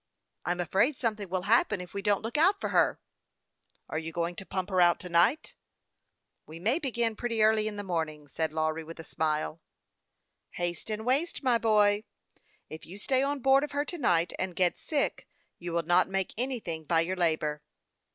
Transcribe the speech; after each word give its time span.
"I'm 0.47 0.59
afraid 0.59 0.97
something 0.97 1.29
will 1.29 1.43
happen 1.43 1.79
if 1.79 1.93
we 1.93 2.01
don't 2.01 2.23
look 2.23 2.35
out 2.35 2.59
for 2.59 2.69
her."" 2.69 2.99
Are 3.87 3.99
you 3.99 4.11
going 4.11 4.35
to 4.37 4.47
pump 4.47 4.71
her 4.71 4.81
out 4.81 4.99
to 5.01 5.09
night?"" 5.09 5.53
We 6.47 6.57
may 6.57 6.79
begin 6.79 7.15
pretty 7.15 7.43
early 7.43 7.67
in 7.67 7.75
the 7.75 7.83
morning," 7.83 8.27
said 8.27 8.51
Lawry, 8.51 8.83
with 8.83 8.99
a 8.99 9.03
smile. 9.03 9.61
13* 10.57 10.59
150 10.59 10.63
HASTE 10.73 10.89
AND 10.89 11.05
WASTE, 11.05 11.13
OE" 11.13 11.17
Haste 11.21 11.37
and 11.37 11.43
waste, 11.43 11.43
my 11.43 11.57
boy. 11.59 12.03
If 12.67 12.85
you 12.87 12.97
stay 12.97 13.21
on 13.21 13.41
board 13.41 13.63
of 13.63 13.73
her 13.73 13.85
to 13.85 13.97
night, 13.99 14.33
and 14.39 14.55
get 14.55 14.79
sick, 14.79 15.27
you 15.59 15.71
will 15.71 15.83
not 15.85 16.09
make 16.09 16.33
any 16.35 16.59
thing 16.59 16.85
by 16.85 17.01
your 17.01 17.15
labor." 17.15 17.61